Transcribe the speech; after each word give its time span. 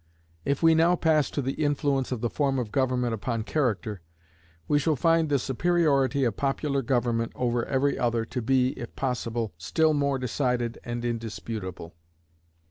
If 0.45 0.63
we 0.63 0.73
now 0.73 0.95
pass 0.95 1.29
to 1.29 1.43
the 1.43 1.63
influence 1.63 2.11
of 2.11 2.21
the 2.21 2.29
form 2.31 2.57
of 2.57 2.71
government 2.71 3.13
upon 3.13 3.43
character, 3.43 4.01
we 4.67 4.79
shall 4.79 4.95
find 4.95 5.29
the 5.29 5.37
superiority 5.37 6.23
of 6.23 6.35
popular 6.37 6.81
government 6.81 7.31
over 7.35 7.65
every 7.65 7.99
other 7.99 8.25
to 8.25 8.41
be, 8.41 8.69
if 8.79 8.95
possible, 8.95 9.53
still 9.59 9.93
more 9.93 10.17
decided 10.17 10.79
and 10.83 11.05
indisputable. 11.05 11.93